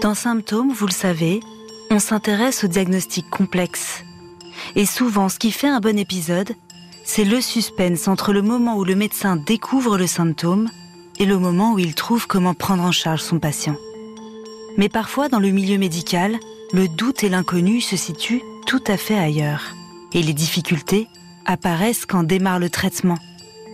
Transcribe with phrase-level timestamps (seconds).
[0.00, 1.40] Dans Symptômes, vous le savez,
[1.90, 4.04] on s'intéresse aux diagnostics complexes.
[4.76, 6.54] Et souvent, ce qui fait un bon épisode,
[7.04, 10.68] c'est le suspense entre le moment où le médecin découvre le symptôme
[11.18, 13.76] et le moment où il trouve comment prendre en charge son patient.
[14.76, 16.38] Mais parfois, dans le milieu médical,
[16.72, 19.74] le doute et l'inconnu se situent tout à fait ailleurs.
[20.12, 21.08] Et les difficultés
[21.44, 23.18] apparaissent quand démarre le traitement.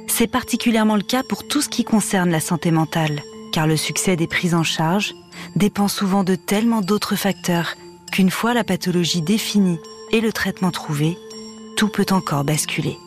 [0.07, 3.21] C'est particulièrement le cas pour tout ce qui concerne la santé mentale,
[3.55, 5.15] car le succès des prises en charge
[5.55, 7.77] dépend souvent de tellement d'autres facteurs
[8.11, 9.79] qu'une fois la pathologie définie
[10.11, 11.17] et le traitement trouvé,
[11.77, 12.99] tout peut encore basculer.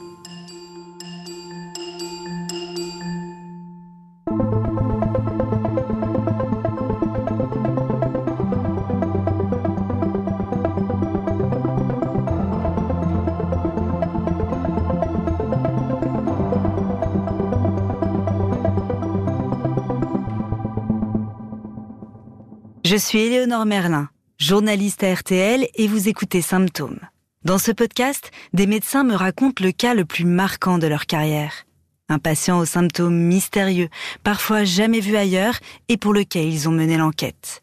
[22.90, 27.02] Je suis Éléonore Merlin, journaliste à RTL et vous écoutez Symptômes.
[27.44, 31.66] Dans ce podcast, des médecins me racontent le cas le plus marquant de leur carrière.
[32.08, 33.90] Un patient aux symptômes mystérieux,
[34.24, 37.62] parfois jamais vu ailleurs et pour lequel ils ont mené l'enquête.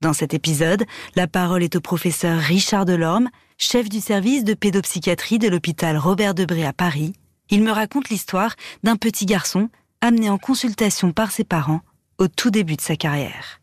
[0.00, 0.82] Dans cet épisode,
[1.14, 6.34] la parole est au professeur Richard Delorme, chef du service de pédopsychiatrie de l'hôpital Robert
[6.34, 7.12] Debré à Paris.
[7.48, 9.68] Il me raconte l'histoire d'un petit garçon
[10.00, 11.82] amené en consultation par ses parents
[12.18, 13.60] au tout début de sa carrière.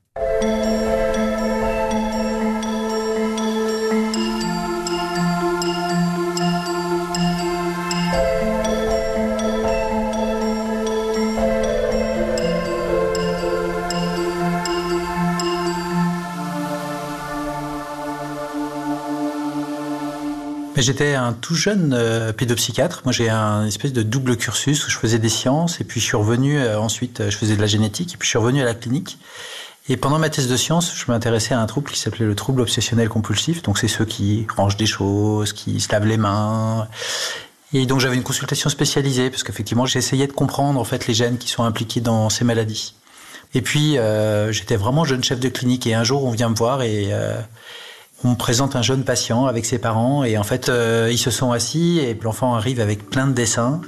[20.77, 23.01] J'étais un tout jeune euh, pédopsychiatre.
[23.03, 26.05] Moi, j'ai un espèce de double cursus où je faisais des sciences et puis je
[26.05, 28.65] suis revenu euh, ensuite, je faisais de la génétique et puis je suis revenu à
[28.65, 29.17] la clinique.
[29.89, 32.61] Et pendant ma thèse de sciences, je m'intéressais à un trouble qui s'appelait le trouble
[32.61, 33.61] obsessionnel compulsif.
[33.63, 36.87] Donc, c'est ceux qui rangent des choses, qui se lavent les mains.
[37.73, 41.37] Et donc, j'avais une consultation spécialisée parce qu'effectivement, j'essayais de comprendre en fait les gènes
[41.37, 42.95] qui sont impliqués dans ces maladies.
[43.53, 46.55] Et puis, euh, j'étais vraiment jeune chef de clinique et un jour, on vient me
[46.55, 47.39] voir et euh,
[48.23, 51.51] on présente un jeune patient avec ses parents et en fait, euh, ils se sont
[51.51, 53.81] assis et l'enfant arrive avec plein de dessins.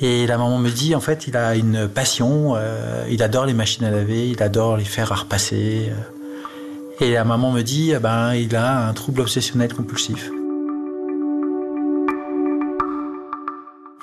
[0.00, 3.54] Et la maman me dit, en fait, il a une passion, euh, il adore les
[3.54, 5.90] machines à laver, il adore les faire à repasser.
[5.90, 7.04] euh.
[7.04, 10.30] Et la maman me dit, eh ben, il a un trouble obsessionnel compulsif.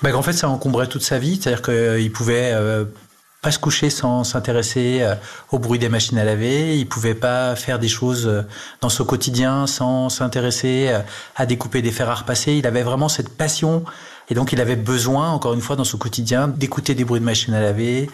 [0.01, 2.53] Ben, en fait, ça encombrait toute sa vie, c'est-à-dire qu'il pouvait
[3.41, 5.15] pas se coucher sans s'intéresser euh,
[5.51, 8.41] au bruit des machines à laver, il pouvait pas faire des choses euh,
[8.81, 10.99] dans son quotidien sans s'intéresser euh,
[11.35, 12.53] à découper des fers à repasser.
[12.53, 13.85] Il avait vraiment cette passion
[14.29, 17.25] et donc il avait besoin, encore une fois, dans son quotidien, d'écouter des bruits de
[17.25, 18.09] machines à laver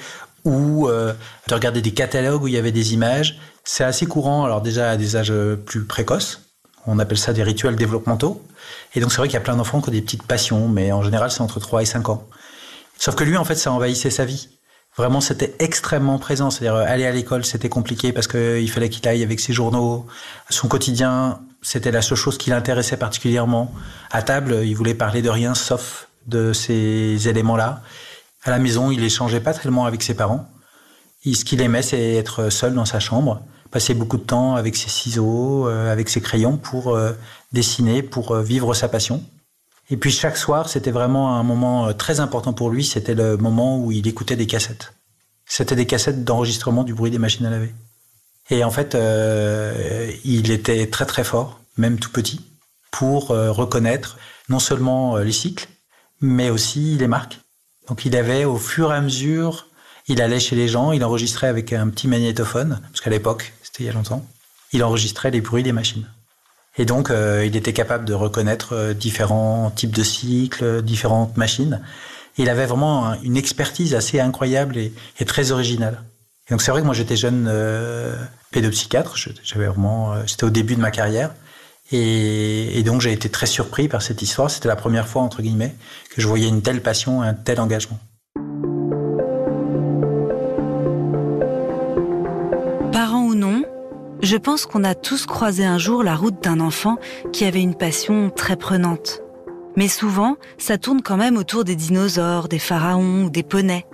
[0.46, 3.40] ou de regarder des catalogues où il y avait des images.
[3.64, 5.34] C'est assez courant, alors déjà à des âges
[5.66, 6.42] plus précoces.
[6.86, 8.44] On appelle ça des rituels développementaux.
[8.94, 10.92] Et donc c'est vrai qu'il y a plein d'enfants qui ont des petites passions, mais
[10.92, 12.28] en général c'est entre 3 et 5 ans.
[12.98, 14.50] Sauf que lui, en fait, ça envahissait sa vie.
[14.98, 16.50] Vraiment, c'était extrêmement présent.
[16.50, 20.06] C'est-à-dire, euh, aller à l'école, c'était compliqué parce qu'il fallait qu'il aille avec ses journaux.
[20.50, 23.74] Son quotidien, c'était la seule chose qui l'intéressait particulièrement.
[24.12, 27.82] À table, il voulait parler de rien sauf de ces éléments-là.
[28.44, 30.48] À la maison, il échangeait pas tellement avec ses parents.
[31.26, 33.42] Ce qu'il aimait, c'est être seul dans sa chambre,
[33.72, 37.14] passer beaucoup de temps avec ses ciseaux, euh, avec ses crayons pour euh,
[37.52, 39.24] dessiner, pour euh, vivre sa passion.
[39.90, 42.84] Et puis chaque soir, c'était vraiment un moment euh, très important pour lui.
[42.84, 44.94] C'était le moment où il écoutait des cassettes.
[45.46, 47.74] C'était des cassettes d'enregistrement du bruit des machines à laver.
[48.50, 52.42] Et en fait, euh, il était très très fort, même tout petit,
[52.92, 54.18] pour euh, reconnaître
[54.50, 55.68] non seulement euh, les cycles,
[56.22, 57.40] mais aussi les marques.
[57.88, 59.68] Donc il avait au fur et à mesure,
[60.08, 63.84] il allait chez les gens, il enregistrait avec un petit magnétophone, parce qu'à l'époque, c'était
[63.84, 64.26] il y a longtemps,
[64.72, 66.08] il enregistrait les bruits des machines.
[66.78, 71.82] Et donc, euh, il était capable de reconnaître euh, différents types de cycles, différentes machines.
[72.38, 76.02] Il avait vraiment un- une expertise assez incroyable et, et très originale.
[76.50, 78.14] Et donc, c'est vrai que moi, j'étais jeune euh,
[78.52, 79.16] pédopsychiatre.
[79.44, 81.34] J'avais vraiment, euh, c'était au début de ma carrière.
[81.92, 84.52] Et, et donc, j'ai été très surpris par cette histoire.
[84.52, 85.76] C'était la première fois, entre guillemets,
[86.14, 88.00] que je voyais une telle passion, un tel engagement.
[92.92, 93.64] Parents ou non,
[94.26, 96.98] je pense qu'on a tous croisé un jour la route d'un enfant
[97.32, 99.22] qui avait une passion très prenante.
[99.76, 103.86] Mais souvent, ça tourne quand même autour des dinosaures, des pharaons ou des poneys.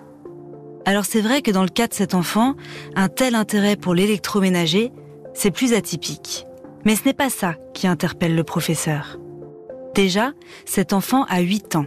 [0.86, 2.56] Alors c'est vrai que dans le cas de cet enfant,
[2.95, 4.94] un tel intérêt pour l'électroménager,
[5.33, 6.45] c'est plus atypique.
[6.86, 9.19] Mais ce n'est pas ça qui interpelle le professeur.
[9.95, 10.31] Déjà,
[10.66, 11.86] cet enfant a 8 ans.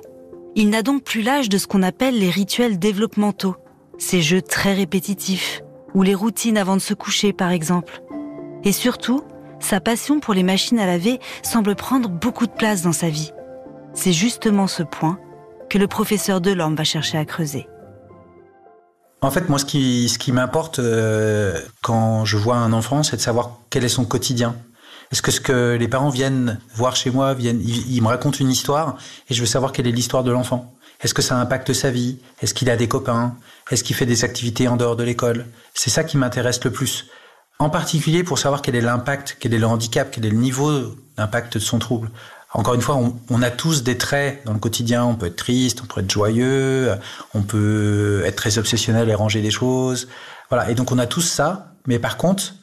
[0.55, 3.56] Il n'a donc plus l'âge de ce qu'on appelle les rituels développementaux,
[3.96, 5.62] ces jeux très répétitifs,
[5.94, 8.03] ou les routines avant de se coucher par exemple.
[8.64, 9.22] Et surtout,
[9.61, 13.32] sa passion pour les machines à laver semble prendre beaucoup de place dans sa vie.
[13.94, 15.19] C'est justement ce point
[15.70, 17.66] que le professeur Delorme va chercher à creuser.
[19.20, 23.58] En fait, moi, ce qui, m'importe euh, quand je vois un enfant, c'est de savoir
[23.70, 24.55] quel est son quotidien.
[25.12, 28.50] Est-ce que ce que les parents viennent voir chez moi, viennent, ils, me racontent une
[28.50, 28.96] histoire
[29.31, 30.75] et je veux savoir quelle est l'histoire de l'enfant.
[31.00, 32.19] Est-ce que ça impacte sa vie?
[32.43, 33.34] Est-ce qu'il a des copains?
[33.70, 35.46] Est-ce qu'il fait des activités en dehors de l'école?
[35.72, 37.06] C'est ça qui m'intéresse le plus.
[37.58, 40.96] En particulier pour savoir quel est l'impact, quel est le handicap, quel est le niveau
[41.16, 42.10] d'impact de son trouble.
[42.52, 45.04] Encore une fois, on, a tous des traits dans le quotidien.
[45.04, 46.92] On peut être triste, on peut être joyeux,
[47.34, 50.08] on peut être très obsessionnel et ranger des choses.
[50.50, 50.70] Voilà.
[50.70, 51.72] Et donc on a tous ça.
[51.86, 52.54] Mais par contre,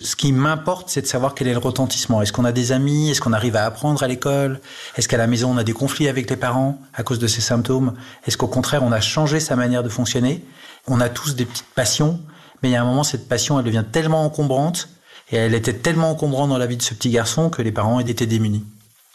[0.00, 2.22] ce qui m'importe, c'est de savoir quel est le retentissement.
[2.22, 3.10] Est-ce qu'on a des amis?
[3.10, 4.60] Est-ce qu'on arrive à apprendre à l'école?
[4.96, 7.40] Est-ce qu'à la maison, on a des conflits avec les parents à cause de ces
[7.40, 7.94] symptômes?
[8.26, 10.44] Est-ce qu'au contraire, on a changé sa manière de fonctionner?
[10.86, 12.20] On a tous des petites passions,
[12.62, 14.88] mais il y a un moment, cette passion, elle devient tellement encombrante,
[15.32, 18.00] et elle était tellement encombrante dans la vie de ce petit garçon que les parents
[18.00, 18.64] étaient démunis.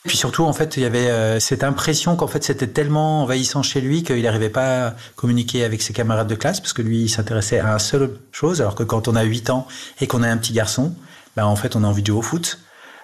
[0.05, 3.63] Puis surtout, en fait, il y avait euh, cette impression qu'en fait, c'était tellement envahissant
[3.63, 7.01] chez lui qu'il n'arrivait pas à communiquer avec ses camarades de classe parce que lui,
[7.03, 9.67] il s'intéressait à une seule chose, alors que quand on a 8 ans
[9.99, 10.93] et qu'on a un petit garçon,
[11.35, 12.59] ben, en fait, on a envie de jouer au foot.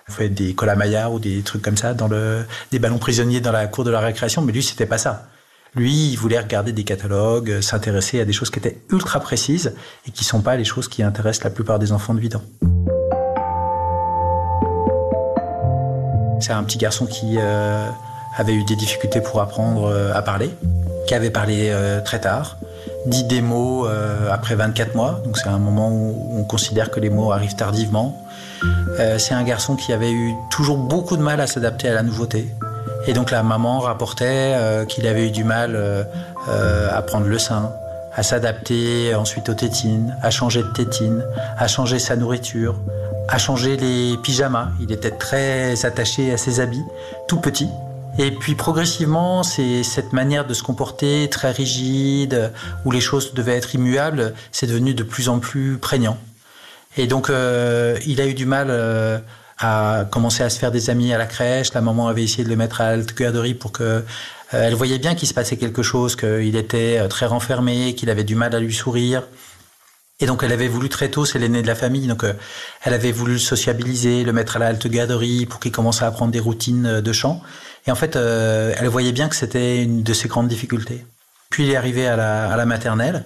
[0.10, 3.52] On fait des colamaillards ou des trucs comme ça, dans le, des ballons prisonniers dans
[3.52, 5.28] la cour de la récréation, mais lui, c'était pas ça.
[5.74, 9.74] Lui, il voulait regarder des catalogues, s'intéresser à des choses qui étaient ultra précises
[10.06, 12.44] et qui sont pas les choses qui intéressent la plupart des enfants de 8 ans.
[16.42, 17.88] C'est un petit garçon qui euh,
[18.36, 20.50] avait eu des difficultés pour apprendre euh, à parler,
[21.08, 22.58] qui avait parlé euh, très tard,
[23.06, 23.88] dit des mots
[24.30, 28.22] après 24 mois, donc c'est un moment où on considère que les mots arrivent tardivement.
[29.18, 32.48] c'est un garçon qui avait eu toujours beaucoup de mal à s'adapter à la nouveauté.
[33.08, 34.56] Et donc la maman rapportait
[34.88, 36.08] qu'il avait eu du mal
[36.48, 37.72] à prendre le sein,
[38.14, 41.24] à s'adapter ensuite aux tétines, à changer de tétine,
[41.58, 42.76] à changer sa nourriture,
[43.28, 44.70] a changé les pyjamas.
[44.82, 46.84] Il était très attaché à ses habits,
[47.28, 47.70] tout petit.
[48.20, 52.52] Et puis progressivement, c'est cette manière de se comporter très rigide,
[52.84, 56.18] où les choses devaient être immuables, c'est devenu de plus en plus prégnant.
[56.98, 59.18] Et donc, euh, il a eu du mal euh,
[59.62, 61.74] à commencer à se faire des amis à la crèche.
[61.74, 64.04] La maman avait essayé de le mettre à la garderie pour que euh,
[64.52, 68.36] elle voyait bien qu'il se passait quelque chose, qu'il était très renfermé, qu'il avait du
[68.36, 69.24] mal à lui sourire.
[70.22, 72.34] Et donc elle avait voulu très tôt, c'est l'aîné de la famille, donc euh,
[72.84, 76.32] elle avait voulu le sociabiliser, le mettre à la garderie pour qu'il commence à apprendre
[76.32, 77.42] des routines euh, de chant.
[77.88, 81.04] Et en fait, euh, elle voyait bien que c'était une de ses grandes difficultés.
[81.50, 83.26] Puis il est arrivé à la, à la maternelle,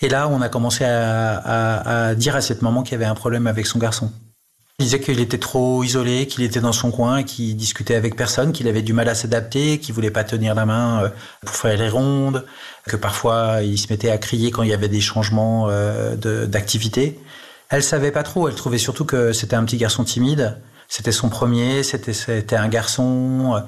[0.00, 3.04] et là on a commencé à, à, à dire à cette maman qu'il y avait
[3.04, 4.12] un problème avec son garçon.
[4.80, 8.52] Il disait qu'il était trop isolé, qu'il était dans son coin, qu'il discutait avec personne,
[8.52, 11.08] qu'il avait du mal à s'adapter, qu'il voulait pas tenir la main euh,
[11.44, 12.46] pour faire les rondes,
[12.84, 16.14] que parfois il se mettait à crier quand il y avait des changements euh,
[16.46, 17.18] d'activité.
[17.70, 20.58] Elle savait pas trop, elle trouvait surtout que c'était un petit garçon timide.
[20.86, 23.60] C'était son premier, c'était un garçon.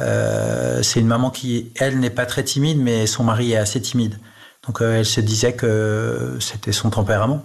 [0.00, 3.82] Euh, c'est une maman qui, elle, n'est pas très timide, mais son mari est assez
[3.82, 4.18] timide.
[4.66, 7.44] Donc elle se disait que c'était son tempérament.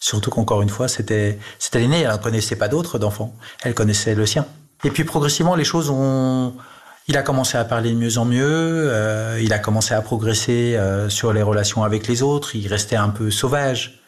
[0.00, 4.14] Surtout qu'encore une fois, c'était c'était l'aîné, elle ne connaissait pas d'autres d'enfants, elle connaissait
[4.14, 4.46] le sien.
[4.82, 6.54] Et puis progressivement, les choses ont...
[7.06, 10.76] Il a commencé à parler de mieux en mieux, euh, il a commencé à progresser
[10.76, 14.00] euh, sur les relations avec les autres, il restait un peu sauvage.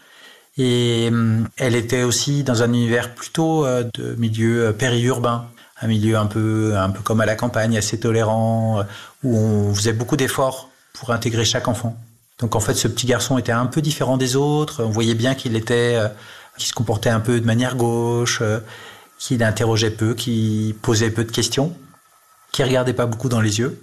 [0.57, 5.47] Et euh, elle était aussi dans un univers plutôt euh, de milieu périurbain,
[5.81, 8.85] un milieu un peu, un peu comme à la campagne, assez tolérant,
[9.25, 11.97] où on faisait beaucoup d'efforts pour intégrer chaque enfant.
[12.43, 14.83] Donc en fait, ce petit garçon était un peu différent des autres.
[14.83, 16.09] On voyait bien qu'il était, euh,
[16.59, 18.59] qu'il se comportait un peu de manière gauche, euh,
[19.17, 21.75] qu'il interrogeait peu, qu'il posait peu de questions,
[22.51, 23.81] qu'il regardait pas beaucoup dans les yeux.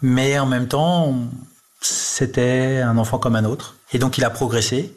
[0.00, 1.14] Mais en même temps,
[1.82, 3.76] c'était un enfant comme un autre.
[3.92, 4.94] Et donc il a progressé.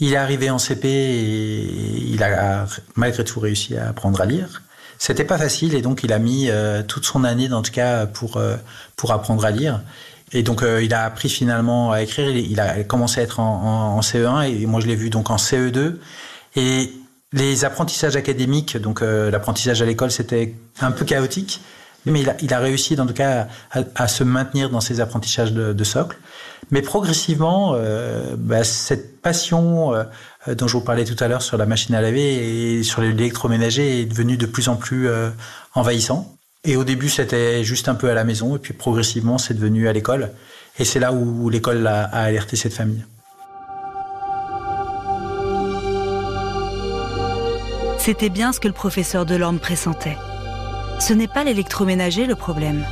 [0.00, 1.64] Il est arrivé en CP et
[2.08, 4.62] il a malgré tout réussi à apprendre à lire.
[4.98, 8.06] C'était pas facile et donc il a mis euh, toute son année, en tout cas,
[8.06, 8.40] pour
[8.96, 9.80] pour apprendre à lire.
[10.32, 12.28] Et donc euh, il a appris finalement à écrire.
[12.28, 15.36] Il a commencé à être en, en, CE1 et moi je l'ai vu donc en
[15.36, 15.96] CE2.
[16.56, 16.92] Et
[17.32, 21.60] les apprentissages académiques, donc euh, l'apprentissage à l'école, c'était un peu chaotique,
[22.06, 25.00] mais il a, il a réussi en tout cas à, à, se maintenir dans ses
[25.00, 26.16] apprentissages de, de socle.
[26.70, 30.04] Mais progressivement, euh, bah, cette passion euh,
[30.54, 34.00] dont je vous parlais tout à l'heure sur la machine à laver et sur l'électroménager
[34.00, 35.08] est devenue de plus en plus
[35.74, 36.37] envahissant.
[36.64, 39.88] Et au début, c'était juste un peu à la maison, et puis progressivement, c'est devenu
[39.88, 40.32] à l'école.
[40.78, 43.04] Et c'est là où l'école a, alerté cette famille.
[47.98, 50.16] C'était bien ce que le professeur Delorme pressentait.
[50.98, 52.84] Ce n'est pas l'électroménager le problème.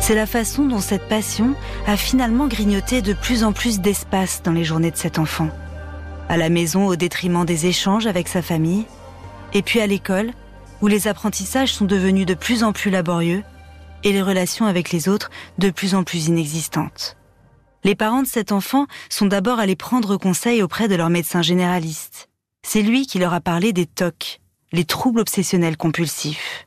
[0.00, 1.54] C'est la façon dont cette passion
[1.86, 5.48] a finalement grignoté de plus en plus d'espace dans les journées de cet enfant.
[6.28, 8.86] à la maison au détriment des échanges avec sa famille,
[9.52, 10.30] et puis à l'école,
[10.82, 13.42] où les apprentissages sont devenus de plus en plus laborieux
[14.04, 17.16] et les relations avec les autres de plus en plus inexistantes.
[17.84, 22.28] Les parents de cet enfant sont d'abord allés prendre conseil auprès de leur médecin généraliste.
[22.62, 24.40] C'est lui qui leur a parlé des TOC,
[24.72, 26.66] les troubles obsessionnels compulsifs.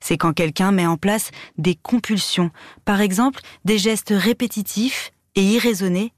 [0.00, 2.50] C'est quand quelqu'un met en place des compulsions,
[2.84, 6.12] par exemple des gestes répétitifs et irraisonnés,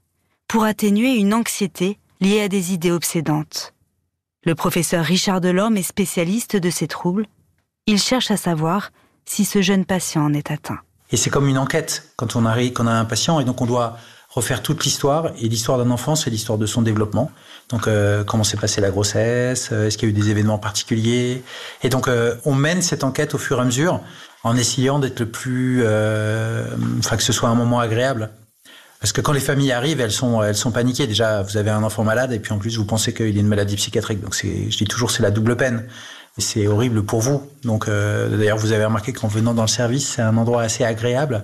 [0.47, 3.73] pour atténuer une anxiété liée à des idées obsédantes.
[4.43, 7.27] Le professeur Richard Delorme est spécialiste de ces troubles.
[7.85, 8.89] Il cherche à savoir
[9.23, 10.79] si ce jeune patient en est atteint.
[11.11, 13.61] Et c'est comme une enquête quand on arrive, quand on a un patient, et donc
[13.61, 13.97] on doit
[14.29, 15.27] refaire toute l'histoire.
[15.39, 17.31] Et l'histoire d'un enfant, c'est l'histoire de son développement.
[17.69, 20.57] Donc, euh, comment s'est passée la grossesse euh, Est-ce qu'il y a eu des événements
[20.57, 21.43] particuliers?
[21.83, 23.99] Et donc, euh, on mène cette enquête au fur et à mesure
[24.43, 25.81] en essayant d'être le plus,
[26.97, 28.31] enfin que ce soit un moment agréable.
[29.01, 31.07] Parce que quand les familles arrivent, elles sont, elles sont paniquées.
[31.07, 33.47] Déjà, vous avez un enfant malade et puis en plus, vous pensez qu'il a une
[33.47, 34.21] maladie psychiatrique.
[34.21, 35.87] Donc, je dis toujours, c'est la double peine.
[36.37, 37.45] C'est horrible pour vous.
[37.63, 40.83] Donc, euh, d'ailleurs, vous avez remarqué qu'en venant dans le service, c'est un endroit assez
[40.83, 41.43] agréable.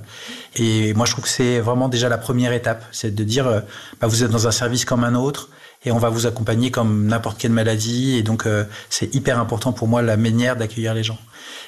[0.56, 2.86] Et moi, je trouve que c'est vraiment déjà la première étape.
[2.92, 3.60] C'est de dire, euh,
[4.00, 5.50] bah, vous êtes dans un service comme un autre
[5.86, 8.16] et on va vous accompagner comme n'importe quelle maladie.
[8.18, 11.18] Et donc, euh, c'est hyper important pour moi la manière d'accueillir les gens.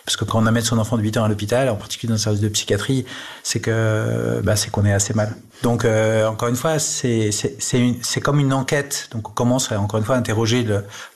[0.05, 2.15] Parce que quand on amène son enfant de 8 ans à l'hôpital, en particulier dans
[2.15, 3.05] un service de psychiatrie,
[3.43, 5.35] c'est que bah, c'est qu'on est assez mal.
[5.61, 9.09] Donc euh, encore une fois, c'est c'est comme une enquête.
[9.11, 10.65] Donc on commence encore une fois à interroger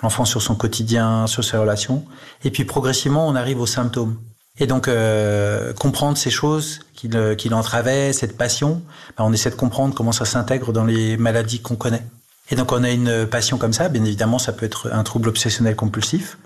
[0.01, 2.05] l'enfant sur son quotidien, sur ses relations,
[2.43, 4.17] et puis progressivement on arrive aux symptômes.
[4.59, 8.83] Et donc euh, comprendre ces choses qu'il qu'il entravait, cette passion,
[9.17, 12.03] bah, on essaie de comprendre comment ça s'intègre dans les maladies qu'on connaît.
[12.51, 15.29] Et donc on a une passion comme ça, bien évidemment ça peut être un trouble
[15.29, 16.37] obsessionnel compulsif.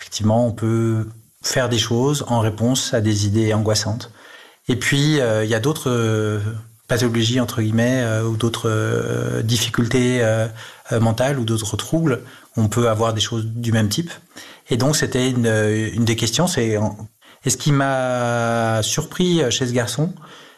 [0.00, 1.06] Effectivement, on peut
[1.42, 4.10] faire des choses en réponse à des idées angoissantes.
[4.68, 6.40] Et puis, euh, il y a d'autres euh,
[6.88, 10.24] pathologies, entre guillemets, euh, ou d'autres difficultés
[10.92, 12.22] mentales ou d'autres troubles.
[12.56, 14.10] On peut avoir des choses du même type.
[14.70, 16.46] Et donc, c'était une, des questions.
[16.46, 20.12] Et ce qui m'a surpris chez ce garçon,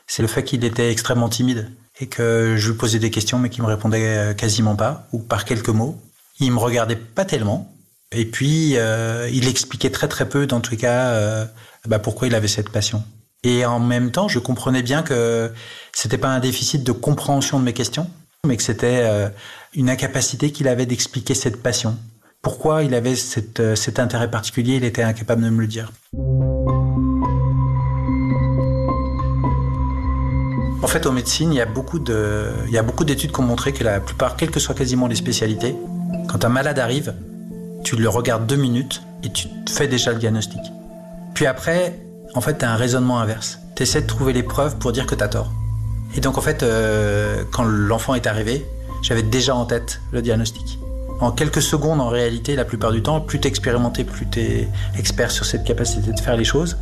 [0.06, 1.70] c'est le fait qu'il était extrêmement timide
[2.02, 5.44] et que je lui posais des questions mais qu'il me répondait quasiment pas ou par
[5.44, 5.98] quelques mots.
[6.40, 7.72] Il me regardait pas tellement
[8.12, 11.46] et puis, euh, il expliquait très très peu, dans tous les cas, euh,
[11.88, 13.02] bah, pourquoi il avait cette passion.
[13.42, 15.50] Et en même temps, je comprenais bien que
[15.92, 18.08] c'était pas un déficit de compréhension de mes questions,
[18.46, 19.28] mais que c'était euh,
[19.74, 21.96] une incapacité qu'il avait d'expliquer cette passion.
[22.42, 25.92] Pourquoi il avait cet intérêt particulier, il était incapable de me le dire.
[30.82, 34.36] En fait, en médecine, il y a beaucoup d'études qui ont montré que la plupart,
[34.36, 35.76] quelles que soient quasiment les spécialités,
[36.28, 37.14] quand un malade arrive,
[37.84, 40.60] tu le regardes deux minutes et tu fais déjà le diagnostic.
[41.34, 41.98] Puis après,
[42.34, 43.60] en fait, tu as un raisonnement inverse.
[43.76, 45.52] Tu essaies de trouver les preuves pour dire que tu as tort.
[46.16, 48.66] Et donc, en fait, euh, quand l'enfant est arrivé,
[49.02, 50.78] j'avais déjà en tête le diagnostic.
[51.20, 54.68] En quelques secondes, en réalité, la plupart du temps, plus tu expérimenté, plus tu es
[54.98, 56.76] expert sur cette capacité de faire les choses,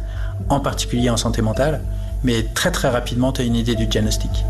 [0.49, 1.83] en particulier en santé mentale,
[2.25, 4.45] mais très très rapidement, tu as une idée du diagnostic.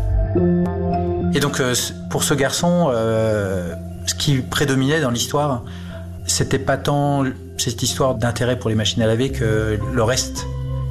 [1.33, 1.73] Et donc, euh,
[2.09, 3.73] pour ce garçon, euh,
[4.05, 5.63] ce qui prédominait dans l'histoire,
[6.25, 7.23] c'était pas tant
[7.57, 10.45] cette histoire d'intérêt pour les machines à laver que le reste.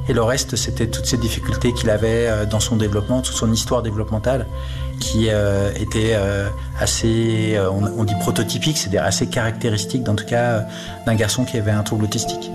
[0.09, 3.51] Et le reste, c'était toutes ces difficultés qu'il avait euh, dans son développement, toute son
[3.51, 4.47] histoire développementale,
[4.99, 5.29] qui
[5.79, 6.15] était
[6.79, 10.67] assez, on, dit prototypique, c'est-à-dire assez caractéristique, en tout cas,
[11.07, 12.51] d'un garçon qui avait un trouble autistique.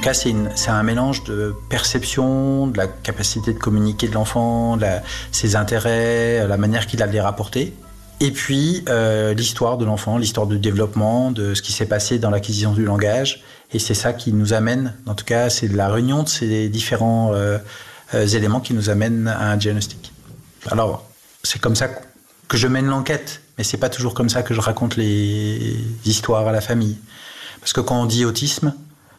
[0.00, 4.78] Donc là, c'est un mélange de perception, de la capacité de communiquer de l'enfant,
[5.30, 7.74] ses intérêts, la manière qu'il a de les rapporter.
[8.20, 12.30] Et puis euh, l'histoire de l'enfant, l'histoire du développement, de ce qui s'est passé dans
[12.30, 13.44] l'acquisition du langage.
[13.74, 17.34] Et c'est ça qui nous amène, en tout cas, c'est la réunion de ces différents
[17.34, 17.58] euh,
[18.14, 20.14] euh, éléments qui nous amènent à un diagnostic.
[20.70, 21.06] Alors,
[21.42, 21.88] c'est comme ça
[22.48, 25.76] que je mène l'enquête, mais c'est pas toujours comme ça que je raconte les
[26.06, 26.96] histoires à la famille.
[27.60, 28.72] Parce que quand on dit autisme,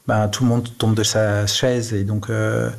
[0.08, 2.70] ben, tout le monde tombe de sa chaise et donc euh,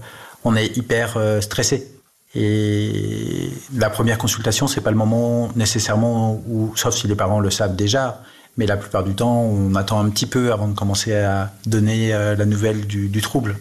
[0.45, 1.89] on est hyper euh, stressé.
[2.35, 7.51] Et la première consultation, c'est pas le moment nécessairement où, sauf si les parents le
[7.51, 8.23] savent déjà,
[8.57, 12.15] mais la plupart du temps, on attend un petit peu avant de commencer à donner
[12.15, 13.57] euh, la nouvelle du, du trouble.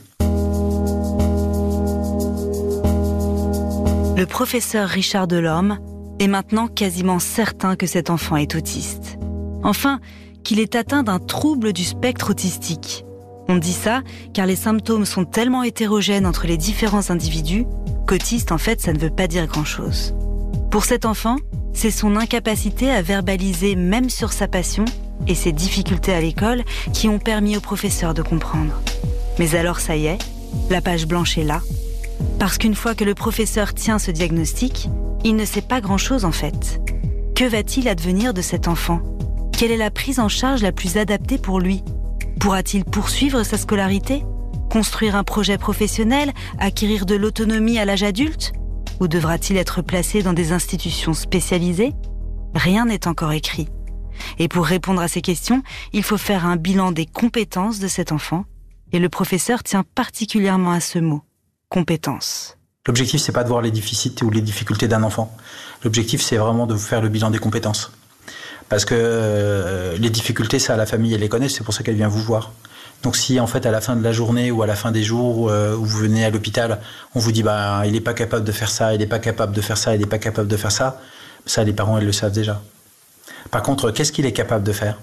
[4.17, 5.79] Le professeur Richard Delorme
[6.19, 9.17] est maintenant quasiment certain que cet enfant est autiste.
[9.63, 9.99] Enfin,
[10.43, 13.05] qu'il est atteint d'un trouble du spectre autistique.
[13.51, 14.01] On dit ça
[14.33, 17.65] car les symptômes sont tellement hétérogènes entre les différents individus
[18.07, 20.15] qu'autiste, en fait, ça ne veut pas dire grand-chose.
[20.69, 21.35] Pour cet enfant,
[21.73, 24.85] c'est son incapacité à verbaliser même sur sa passion
[25.27, 28.81] et ses difficultés à l'école qui ont permis au professeur de comprendre.
[29.37, 30.19] Mais alors ça y est,
[30.69, 31.59] la page blanche est là.
[32.39, 34.87] Parce qu'une fois que le professeur tient ce diagnostic,
[35.25, 36.79] il ne sait pas grand-chose en fait.
[37.35, 39.01] Que va-t-il advenir de cet enfant?
[39.51, 41.83] Quelle est la prise en charge la plus adaptée pour lui?
[42.41, 44.23] Pourra-t-il poursuivre sa scolarité?
[44.71, 46.31] Construire un projet professionnel?
[46.57, 48.53] Acquérir de l'autonomie à l'âge adulte?
[48.99, 51.93] Ou devra-t-il être placé dans des institutions spécialisées?
[52.55, 53.67] Rien n'est encore écrit.
[54.39, 55.61] Et pour répondre à ces questions,
[55.93, 58.45] il faut faire un bilan des compétences de cet enfant.
[58.91, 61.21] Et le professeur tient particulièrement à ce mot,
[61.69, 62.57] compétences.
[62.87, 65.31] L'objectif, c'est pas de voir les déficits ou les difficultés d'un enfant.
[65.83, 67.91] L'objectif, c'est vraiment de faire le bilan des compétences.
[68.71, 71.97] Parce que euh, les difficultés, ça, la famille, elle les connaît, c'est pour ça qu'elle
[71.97, 72.53] vient vous voir.
[73.03, 75.03] Donc si en fait à la fin de la journée ou à la fin des
[75.03, 76.79] jours euh, où vous venez à l'hôpital,
[77.13, 79.53] on vous dit bah il n'est pas capable de faire ça, il n'est pas capable
[79.53, 81.01] de faire ça, il n'est pas capable de faire ça,
[81.45, 82.61] ça les parents ils le savent déjà.
[83.49, 84.99] Par contre, qu'est-ce qu'il est capable de faire?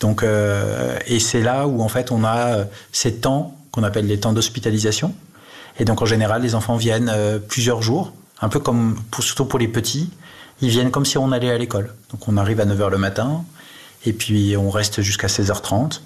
[0.00, 4.20] Donc euh, et c'est là où en fait on a ces temps qu'on appelle les
[4.20, 5.14] temps d'hospitalisation.
[5.78, 7.12] Et donc en général les enfants viennent
[7.46, 10.08] plusieurs jours, un peu comme surtout pour les petits,
[10.60, 11.94] ils viennent comme si on allait à l'école.
[12.10, 13.44] Donc on arrive à 9h le matin
[14.04, 16.00] et puis on reste jusqu'à 16h30.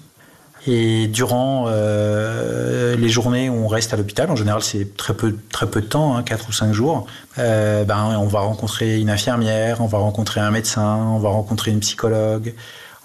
[0.67, 5.35] Et durant euh, les journées où on reste à l'hôpital, en général c'est très peu,
[5.51, 7.07] très peu de temps, hein, 4 ou 5 jours,
[7.39, 11.71] euh, ben, on va rencontrer une infirmière, on va rencontrer un médecin, on va rencontrer
[11.71, 12.53] une psychologue,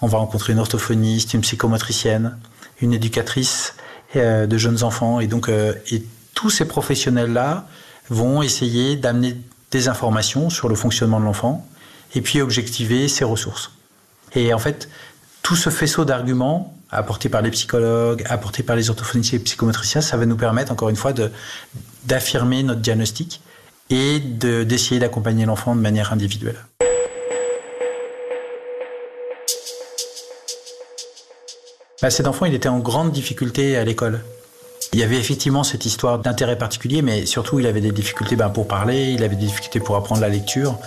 [0.01, 2.37] on va rencontrer une orthophoniste, une psychomotricienne,
[2.79, 3.73] une éducatrice
[4.15, 5.19] euh, de jeunes enfants.
[5.19, 6.03] Et donc et
[6.35, 7.65] tous ces professionnels-là
[8.11, 9.35] vont essayer d'amener
[9.71, 11.67] des informations sur le fonctionnement de l'enfant
[12.15, 13.71] et puis objectiver ses ressources.
[14.33, 14.89] Et en fait,
[15.41, 20.01] tout ce faisceau d'arguments apportés par les psychologues, apportés par les orthophonistes et les psychomotriciens,
[20.01, 21.13] ça va nous permettre, encore une fois,
[22.05, 23.41] d'affirmer notre diagnostic
[23.89, 26.57] et d'essayer d'accompagner l'enfant de manière individuelle.
[32.01, 34.21] Bah, cet enfant, était en grande difficulté à l'école.
[34.93, 38.49] Il y avait effectivement cette histoire d'intérêt particulier, mais surtout il avait des difficultés ben,
[38.49, 40.77] pour parler, il avait des difficultés pour apprendre la lecture.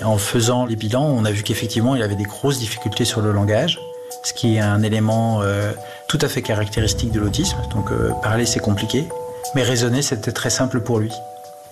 [0.00, 3.20] Et en faisant les bilans, on a vu qu'effectivement il avait des grosses difficultés sur
[3.20, 3.80] le langage,
[4.22, 5.72] ce qui est un élément euh,
[6.08, 7.58] tout à fait caractéristique de l'autisme.
[7.74, 9.08] Donc euh, parler c'est compliqué,
[9.54, 11.12] mais raisonner c'était très simple pour lui.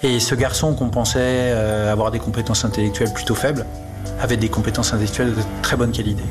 [0.02, 3.64] Et ce garçon qu'on pensait euh, avoir des compétences intellectuelles plutôt faibles,
[4.20, 6.22] avait des compétences intellectuelles de très bonne qualité.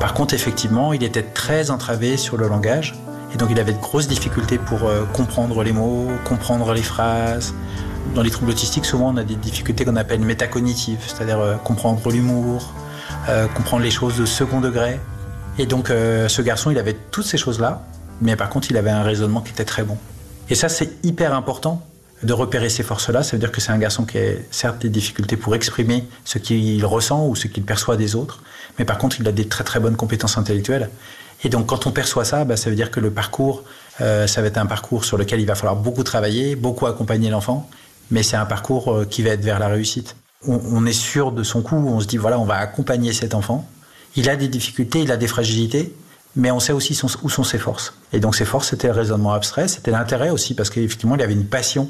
[0.00, 2.94] Par contre, effectivement, il était très entravé sur le langage.
[3.34, 7.54] Et donc il avait de grosses difficultés pour euh, comprendre les mots, comprendre les phrases.
[8.14, 12.10] Dans les troubles autistiques, souvent on a des difficultés qu'on appelle métacognitives, c'est-à-dire euh, comprendre
[12.10, 12.74] l'humour,
[13.28, 15.00] euh, comprendre les choses de second degré.
[15.58, 17.82] Et donc ce garçon, il avait toutes ces choses-là,
[18.22, 19.98] mais par contre il avait un raisonnement qui était très bon.
[20.48, 21.82] Et ça c'est hyper important
[22.22, 23.22] de repérer ces forces-là.
[23.22, 26.38] Ça veut dire que c'est un garçon qui a certes des difficultés pour exprimer ce
[26.38, 28.42] qu'il ressent ou ce qu'il perçoit des autres,
[28.78, 30.88] mais par contre il a des très très bonnes compétences intellectuelles.
[31.44, 33.64] Et donc quand on perçoit ça, bah, ça veut dire que le parcours,
[34.00, 37.30] euh, ça va être un parcours sur lequel il va falloir beaucoup travailler, beaucoup accompagner
[37.30, 37.68] l'enfant,
[38.10, 40.16] mais c'est un parcours euh, qui va être vers la réussite.
[40.44, 43.68] On, est sûr de son coup, on se dit voilà, on va accompagner cet enfant.
[44.16, 45.94] Il a des difficultés, il a des fragilités,
[46.34, 47.94] mais on sait aussi où sont ses forces.
[48.12, 51.32] Et donc ses forces, c'était le raisonnement abstrait, c'était l'intérêt aussi, parce qu'effectivement, il avait
[51.32, 51.88] une passion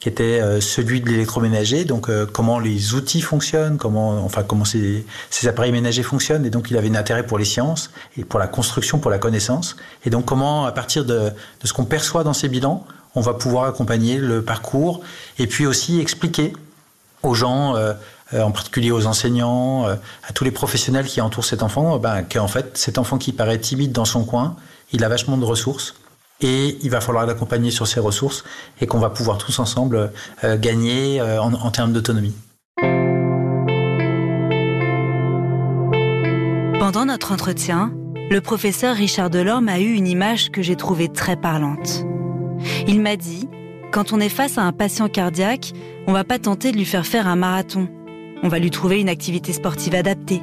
[0.00, 4.64] qui était euh, celui de l'électroménager, donc euh, comment les outils fonctionnent, comment, enfin comment
[4.64, 8.24] ces, ces, appareils ménagers fonctionnent, et donc il avait un intérêt pour les sciences et
[8.24, 11.84] pour la construction, pour la connaissance, et donc comment à partir de, de ce qu'on
[11.84, 15.00] perçoit dans ces bilans, on va pouvoir accompagner le parcours
[15.38, 16.52] et puis aussi expliquer
[17.24, 17.94] aux gens, euh,
[18.32, 22.76] en particulier aux enseignants, à tous les professionnels qui entourent cet enfant, ben, qu'en fait
[22.76, 24.54] cet enfant qui paraît timide dans son coin,
[24.92, 25.94] il a vachement de ressources
[26.40, 28.44] et il va falloir l'accompagner sur ses ressources
[28.80, 30.12] et qu'on va pouvoir tous ensemble
[30.44, 32.34] euh, gagner euh, en, termes d'autonomie.
[36.78, 37.92] Pendant notre entretien,
[38.30, 42.04] le professeur Richard Delorme a eu une image que j'ai trouvée très parlante.
[42.86, 43.48] Il m'a dit,
[43.92, 45.72] quand on est face à un patient cardiaque,
[46.06, 47.88] on va pas tenter de lui faire faire un marathon.
[48.42, 50.42] On va lui trouver une activité sportive adaptée.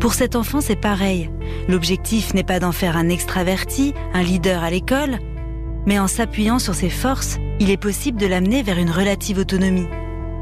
[0.00, 1.28] Pour cet enfant, c'est pareil.
[1.68, 5.18] L'objectif n'est pas d'en faire un extraverti, un leader à l'école,
[5.86, 9.88] mais en s'appuyant sur ses forces, il est possible de l'amener vers une relative autonomie.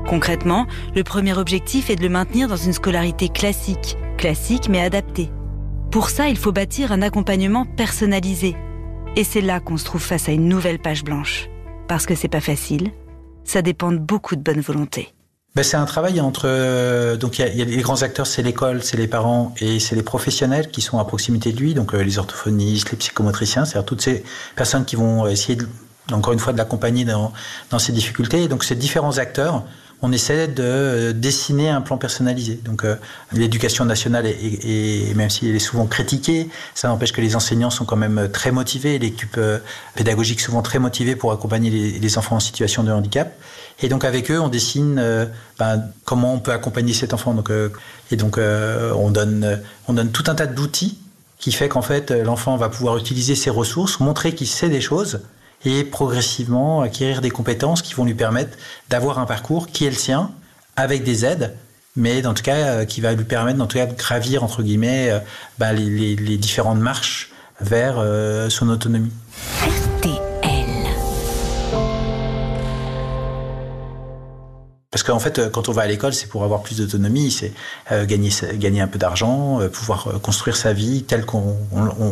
[0.07, 5.31] Concrètement, le premier objectif est de le maintenir dans une scolarité classique, classique mais adaptée.
[5.91, 8.57] Pour ça, il faut bâtir un accompagnement personnalisé.
[9.17, 11.49] Et c'est là qu'on se trouve face à une nouvelle page blanche.
[11.89, 12.91] Parce que c'est pas facile,
[13.45, 15.16] ça dépend de beaucoup de bonne volonté
[15.57, 18.83] ben, c'est un travail entre euh, donc il y, a les grands acteurs, c'est l'école,
[18.83, 22.03] c'est les parents et c'est les professionnels qui sont à proximité de lui, donc euh,
[22.03, 24.23] les orthophonistes, les psychomotriciens, c'est-à-dire toutes ces
[24.55, 25.57] personnes qui vont essayer
[26.13, 27.33] encore une fois de l'accompagner dans,
[27.71, 28.43] dans ses difficultés.
[28.43, 29.65] Et donc ces différents acteurs
[30.03, 32.61] on essaie de dessiner un plan personnalisé.
[32.65, 32.85] Donc
[33.33, 37.85] l'éducation nationale, est, même si elle est souvent critiquée, ça n'empêche que les enseignants sont
[37.85, 39.41] quand même très motivés, l'équipe
[39.95, 43.33] pédagogique souvent très motivée pour accompagner les, enfants en situation de handicap.
[43.81, 45.03] Et donc avec eux, on dessine
[45.59, 47.35] ben, comment on peut accompagner cet enfant.
[48.11, 50.99] Et donc on, donne, on donne tout un tas d'outils
[51.39, 55.21] qui fait qu'en fait l'enfant va pouvoir utiliser ses ressources, montrer qu'il sait des choses
[55.65, 58.57] et progressivement acquérir des compétences qui vont lui permettre
[58.89, 60.31] d'avoir un parcours qui est le sien,
[60.77, 61.57] avec des aides,
[61.97, 65.11] mais dans tout cas euh, qui va lui permettre tout cas de gravir entre guillemets
[65.11, 65.19] euh,
[65.59, 69.13] bah, les, différentes marches vers euh, son autonomie.
[74.91, 77.53] Parce qu'en fait, quand on va à l'école, c'est pour avoir plus d'autonomie, c'est
[78.07, 81.55] gagner, gagner un peu d'argent, pouvoir construire sa vie telle qu'on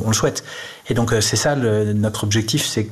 [0.06, 0.44] le souhaite.
[0.90, 2.90] Et donc, c'est ça notre objectif, c'est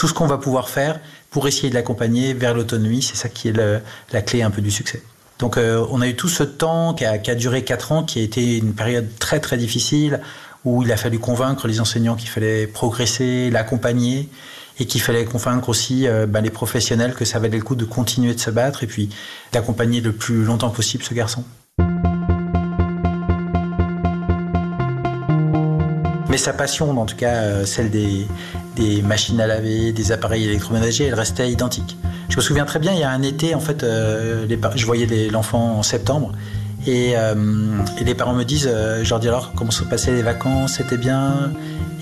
[0.00, 3.02] tout ce qu'on va pouvoir faire pour essayer de l'accompagner vers l'autonomie.
[3.02, 3.82] C'est ça qui est
[4.12, 5.02] la clé un peu du succès.
[5.38, 8.22] Donc euh, on a eu tout ce temps qui a, duré quatre ans, qui a
[8.22, 10.22] été une période très très difficile,
[10.64, 14.30] où il a fallu convaincre les enseignants qu'il fallait progresser, l'accompagner,
[14.78, 17.84] et qu'il fallait convaincre aussi euh, ben, les professionnels que ça valait le coup de
[17.84, 19.10] continuer de se battre, et puis
[19.52, 21.44] d'accompagner le plus longtemps possible ce garçon.
[26.30, 28.26] Mais sa passion, en tout cas euh, celle des,
[29.02, 31.96] machines à laver, des appareils électroménagers, elle restait identique.
[32.28, 35.28] Je me souviens très bien, il y a un été, en fait, euh, je voyais
[35.28, 36.30] l'enfant en septembre,
[36.86, 37.34] euh,
[38.00, 40.74] et, les parents me disent, euh, je leur dis alors comment se passaient les vacances,
[40.74, 41.50] c'était bien,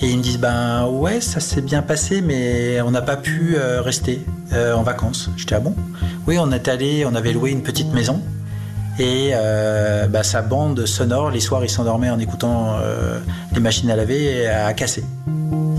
[0.03, 3.57] et ils me disent, ben ouais, ça s'est bien passé, mais on n'a pas pu
[3.81, 5.31] rester en vacances.
[5.37, 5.75] J'étais ah bon?
[6.27, 8.23] Oui, on est allé, on avait loué une petite maison,
[8.99, 9.33] et
[10.09, 12.79] bah, sa bande sonore, les soirs, il s'endormait en écoutant
[13.53, 15.05] les machines à laver, à casser.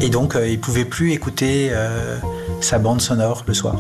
[0.02, 2.18] Et donc, euh, il pouvait plus écouter euh,
[2.62, 3.76] sa bande sonore le soir.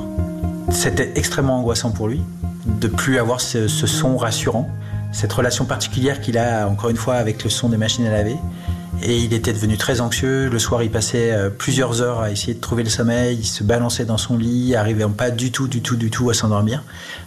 [0.69, 2.21] C'était extrêmement angoissant pour lui
[2.65, 4.69] de plus avoir ce, son rassurant,
[5.11, 8.35] cette relation particulière qu'il a encore une fois avec le son des machines à laver.
[9.01, 10.49] Et il était devenu très anxieux.
[10.49, 13.37] Le soir, il passait euh, plusieurs heures à essayer de trouver le sommeil.
[13.39, 16.33] Il se balançait dans son lit, arrivant pas du tout, du tout, du tout à
[16.33, 16.83] s'endormir.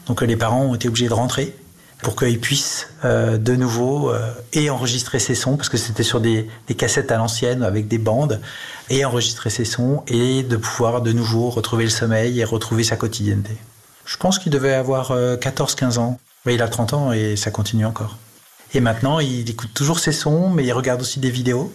[0.06, 1.56] Donc les parents ont été obligés de rentrer
[2.02, 6.20] pour qu'il puisse euh, de nouveau euh, et enregistrer ses sons, parce que c'était sur
[6.20, 8.40] des, cassettes à l'ancienne avec des bandes,
[8.90, 12.96] et enregistrer ses sons et de pouvoir de nouveau retrouver le sommeil et retrouver sa
[12.96, 13.56] quotidienneté.
[14.04, 17.52] Je pense qu'il devait avoir 14-15 euh, ans, mais il a 30 ans et ça
[17.52, 18.18] continue encore.
[18.74, 21.72] Et maintenant, il écoute toujours ses sons, mais il regarde aussi des vidéos.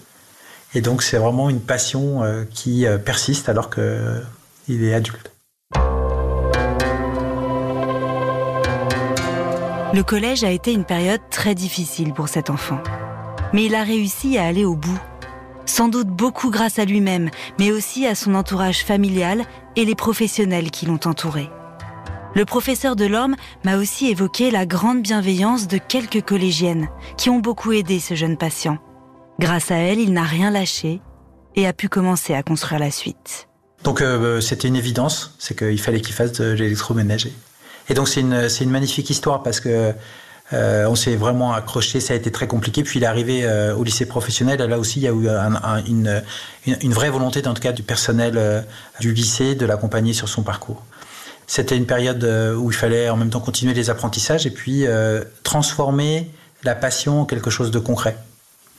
[0.73, 5.31] Et donc, c'est vraiment une passion qui persiste alors qu'il est adulte.
[9.93, 12.81] Le collège a été une période très difficile pour cet enfant.
[13.53, 14.99] Mais il a réussi à aller au bout.
[15.65, 19.43] Sans doute beaucoup grâce à lui-même, mais aussi à son entourage familial
[19.77, 21.49] et les professionnels qui l'ont entouré.
[22.35, 27.71] Le professeur Delorme m'a aussi évoqué la grande bienveillance de quelques collégiennes qui ont beaucoup
[27.71, 28.79] aidé ce jeune patient.
[29.39, 31.01] Grâce à elle, il n'a rien lâché
[31.55, 33.47] et a pu commencer à construire la suite.
[33.83, 37.31] Donc euh, c'était une évidence, c'est qu'il fallait qu'il fasse de l'électroménager.
[37.89, 39.93] Et donc c'est une, une magnifique histoire parce que
[40.53, 42.83] euh, on s'est vraiment accroché, ça a été très compliqué.
[42.83, 44.59] Puis il est arrivé euh, au lycée professionnel.
[44.59, 45.27] Là aussi, il y a eu
[45.87, 46.23] une,
[46.65, 48.61] une, vraie volonté, en tout cas, du personnel euh,
[48.99, 50.83] du lycée de l'accompagner sur son parcours.
[51.47, 52.25] C'était une période
[52.57, 54.83] où il fallait en même temps continuer les apprentissages et puis
[55.43, 56.29] transformer
[56.63, 58.17] la passion en quelque chose de concret.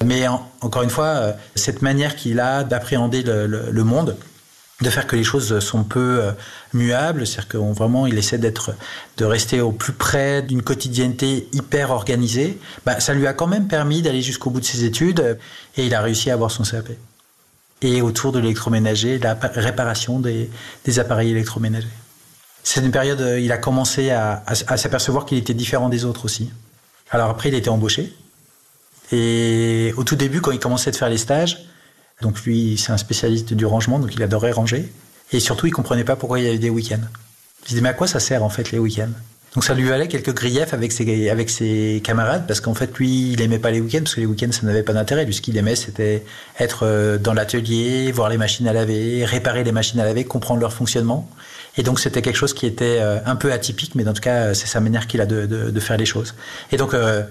[0.05, 0.29] Mais
[0.61, 4.19] encore une fois, cette manière qu'il a d'appréhender le monde,
[4.81, 6.33] de faire que les choses sont peu euh,
[6.73, 8.75] muables, c'est-à-dire qu'on vraiment il essaie d'être,
[9.17, 12.59] de rester au plus près d'une quotidienneté hyper organisée.
[12.87, 15.39] Bah, ça lui a quand même permis d'aller jusqu'au bout de ses études
[15.77, 16.91] et il a réussi à avoir son CAP.
[17.83, 20.49] Et autour de l'électroménager, la réparation des,
[20.85, 21.89] des appareils électroménagers.
[22.63, 26.25] C'est une période, euh, il a commencé à, à s'apercevoir qu'il était différent des autres
[26.25, 26.51] aussi.
[27.11, 28.13] Alors après, il était embauché.
[29.11, 31.68] Et au tout début, quand il commençait de faire les stages,
[32.21, 34.91] donc lui, c'est un spécialiste du rangement, donc il adorait ranger.
[35.33, 37.01] Et surtout, il comprenait pas pourquoi il y avait des week-ends.
[37.63, 39.13] Je disais, mais à quoi ça sert en fait les week-ends?
[39.55, 43.33] Donc ça lui valait quelques griefs avec ses, avec ses camarades parce qu'en fait lui
[43.33, 45.25] il aimait pas les week-ends parce que les week-ends ça n'avait pas d'intérêt.
[45.25, 46.23] Lui ce qu'il aimait c'était
[46.59, 50.61] être euh, dans l'atelier, voir les machines à laver, réparer les machines à laver, comprendre
[50.61, 51.29] leur fonctionnement.
[51.79, 54.53] Et donc c'était quelque chose qui était euh, un peu atypique mais dans tout cas
[54.53, 56.35] c'est sa manière qu'il a de, de, faire les choses.
[56.71, 57.23] Et donc euh,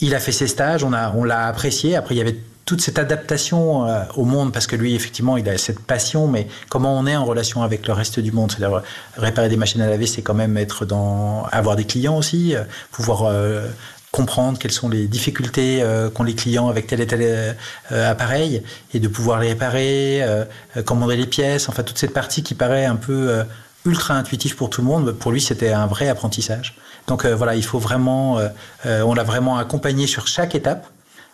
[0.00, 1.96] il a fait ses stages, on a on l'a apprécié.
[1.96, 5.48] Après il y avait toute cette adaptation euh, au monde, parce que lui, effectivement, il
[5.48, 8.52] a cette passion, mais comment on est en relation avec le reste du monde?
[8.52, 8.82] C'est-à-dire,
[9.16, 12.64] réparer des machines à laver, c'est quand même être dans, avoir des clients aussi, euh,
[12.90, 13.66] pouvoir euh,
[14.10, 17.54] comprendre quelles sont les difficultés qu'ont les clients avec tel et tel
[17.90, 18.62] appareil,
[18.94, 20.24] et de pouvoir les réparer,
[20.86, 23.44] commander les pièces, enfin, toute cette partie qui paraît un peu
[23.84, 25.12] ultra intuitif pour tout le monde.
[25.12, 26.78] Pour lui, c'était un vrai apprentissage.
[27.06, 28.48] Donc euh, voilà, il faut vraiment, euh,
[28.84, 30.88] euh, on l'a vraiment accompagné sur chaque étape.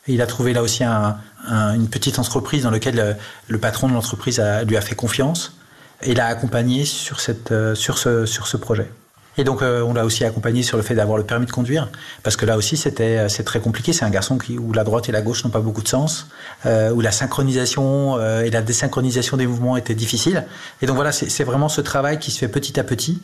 [0.06, 3.14] Il a trouvé là aussi un, un, une petite entreprise dans laquelle le,
[3.48, 5.56] le patron de l'entreprise lui a fait confiance
[6.02, 8.90] et l'a accompagné sur, cette, sur, ce, sur ce projet.
[9.38, 11.88] Et donc euh, on l'a aussi accompagné sur le fait d'avoir le permis de conduire,
[12.22, 13.94] parce que là aussi c'était euh, c'est très compliqué.
[13.94, 16.26] C'est un garçon qui, où la droite et la gauche n'ont pas beaucoup de sens,
[16.66, 20.44] euh, où la synchronisation euh, et la désynchronisation des mouvements étaient difficiles.
[20.82, 23.22] Et donc voilà, c'est vraiment ce travail qui se fait petit à petit,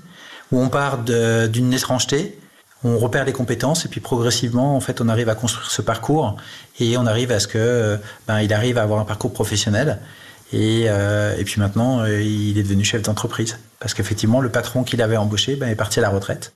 [0.50, 2.38] où on part d'une étrangeté,
[2.84, 6.36] on repère les compétences et puis progressivement en fait on arrive à construire ce parcours
[6.78, 9.98] et on arrive à ce que ben, il arrive à avoir un parcours professionnel
[10.52, 13.58] et, euh, puis maintenant, euh, il est devenu chef d'entreprise.
[13.80, 16.54] Parce qu'effectivement, le patron qu'il avait embauché ben, est parti à la retraite.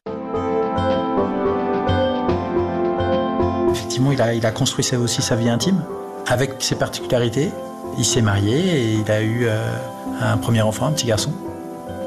[3.70, 5.84] Effectivement, il a, il construit aussi sa vie intime,
[6.26, 7.50] avec ses particularités.
[7.98, 9.76] Il s'est marié et il a eu euh,
[10.20, 11.32] un premier enfant, un petit garçon,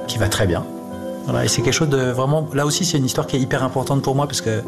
[0.07, 0.65] qui va très bien.
[1.43, 2.47] Et c'est quelque chose de vraiment.
[2.53, 4.61] Là aussi, c'est une histoire qui est hyper importante pour moi parce que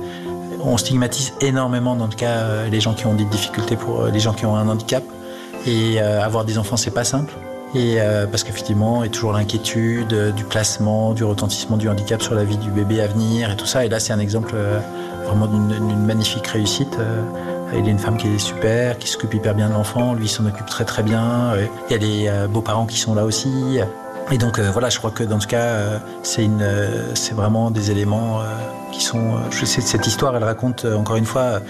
[0.63, 4.33] on stigmatise énormément, dans le cas, les gens qui ont des difficultés pour les gens
[4.33, 5.03] qui ont un handicap.
[5.65, 7.33] Et euh, avoir des enfants, c'est pas simple.
[7.75, 11.89] Et euh, parce qu'effectivement, il y a toujours l'inquiétude euh, du placement, du retentissement du
[11.89, 13.85] handicap sur la vie du bébé à venir et tout ça.
[13.85, 14.79] Et là, c'est un exemple euh,
[15.25, 16.97] vraiment d'une magnifique réussite.
[16.99, 17.21] Euh,
[17.73, 20.13] il y a une femme qui est super, qui s'occupe hyper bien de l'enfant.
[20.13, 21.53] Lui, s'en occupe très très bien.
[21.89, 23.79] Il y a des euh, beaux-parents qui sont là aussi.
[24.29, 26.65] Et donc voilà, je crois que dans ce cas, c'est une,
[27.13, 28.41] c'est vraiment des éléments
[28.91, 29.37] qui sont.
[29.51, 31.61] Je sais, cette histoire, elle raconte encore une fois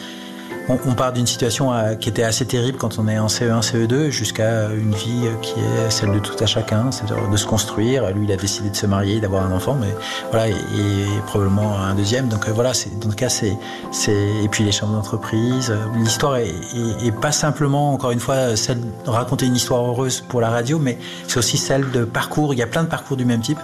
[0.69, 4.10] on, part d'une situation à, qui était assez terrible quand on est en CE1, CE2,
[4.10, 8.10] jusqu'à une vie qui est celle de tout à chacun, c'est-à-dire de se construire.
[8.12, 9.93] Lui, il a décidé de se marier, d'avoir un enfant, mais
[10.31, 10.55] voilà, et,
[11.25, 12.27] probablement un deuxième.
[12.27, 13.57] Donc euh, voilà, c'est, dans le cas, c'est,
[14.07, 15.73] et puis les chambres d'entreprise.
[15.95, 20.49] L'histoire est, pas simplement, encore une fois, celle de raconter une histoire heureuse pour la
[20.49, 22.53] radio, mais c'est aussi celle de parcours.
[22.53, 23.60] Il y a plein de parcours du même type,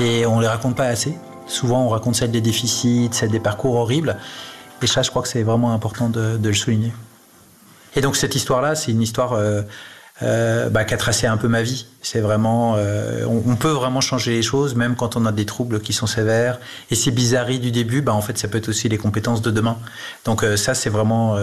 [0.00, 1.16] et on les raconte pas assez.
[1.46, 4.16] Souvent, on raconte celle des déficits, celle des parcours horribles.
[4.82, 6.92] Et ça, je crois que c'est vraiment important de, le souligner.
[7.96, 9.62] Et donc cette histoire-là, c'est une histoire euh,
[10.22, 11.86] euh, bah, qui a tracé un peu ma vie.
[12.00, 15.80] C'est vraiment, euh, on, peut vraiment changer les choses, même quand on a des troubles
[15.80, 16.60] qui sont sévères.
[16.90, 19.50] Et ces bizarreries du début, bah, en fait, ça peut être aussi les compétences de
[19.50, 19.78] demain.
[20.24, 21.36] Donc ça, c'est vraiment,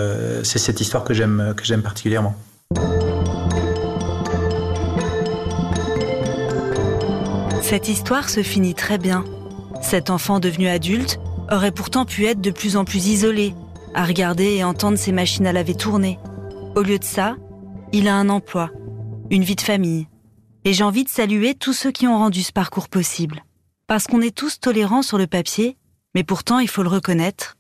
[0.44, 2.36] c'est cette histoire que j'aime, que j'aime particulièrement.
[7.62, 9.26] Cette histoire se finit très bien.
[9.82, 11.20] Cet enfant devenu adulte
[11.52, 13.54] aurait pourtant pu être de plus en plus isolé,
[13.94, 16.20] à regarder et entendre ses machines à laver tourner.
[16.76, 17.38] Au lieu de ça,
[17.94, 18.72] il a un emploi,
[19.30, 20.08] une vie de famille.
[20.64, 23.44] Et j'ai envie de saluer tous ceux qui ont rendu ce parcours possible.
[23.88, 25.78] Parce qu'on est tous tolérants sur le papier,
[26.16, 27.56] mais pourtant, il faut le reconnaître,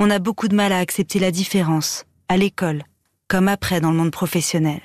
[0.00, 2.82] on a beaucoup de mal à accepter la différence, à l'école,
[3.28, 4.80] comme après dans le monde professionnel.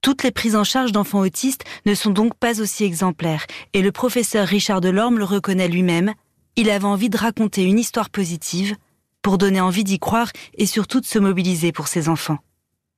[0.00, 3.92] Toutes les prises en charge d'enfants autistes ne sont donc pas aussi exemplaires, et le
[3.92, 6.14] professeur Richard Delorme le reconnaît lui-même,
[6.56, 8.76] il avait envie de raconter une histoire positive
[9.22, 12.38] pour donner envie d'y croire et surtout de se mobiliser pour ses enfants.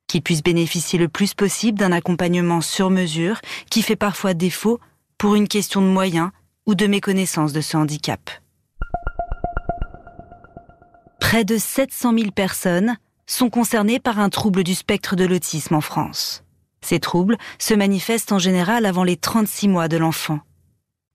[0.07, 3.39] Qu'ils puissent bénéficier le plus possible d'un accompagnement sur mesure
[3.69, 4.79] qui fait parfois défaut
[5.17, 6.31] pour une question de moyens
[6.65, 8.29] ou de méconnaissance de ce handicap.
[11.19, 15.81] Près de 700 000 personnes sont concernées par un trouble du spectre de l'autisme en
[15.81, 16.43] France.
[16.81, 20.39] Ces troubles se manifestent en général avant les 36 mois de l'enfant.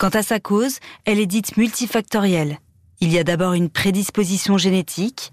[0.01, 2.59] Quant à sa cause, elle est dite multifactorielle.
[3.03, 5.31] Il y a d'abord une prédisposition génétique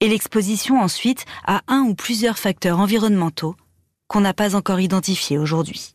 [0.00, 3.56] et l'exposition ensuite à un ou plusieurs facteurs environnementaux
[4.08, 5.94] qu'on n'a pas encore identifiés aujourd'hui.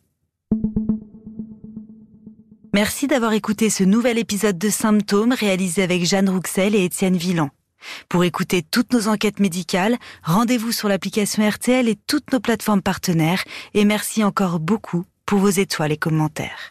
[2.76, 7.50] Merci d'avoir écouté ce nouvel épisode de Symptômes réalisé avec Jeanne Rouxel et Étienne Villan.
[8.08, 13.44] Pour écouter toutes nos enquêtes médicales, rendez-vous sur l'application RTL et toutes nos plateformes partenaires
[13.74, 16.71] et merci encore beaucoup pour vos étoiles et commentaires.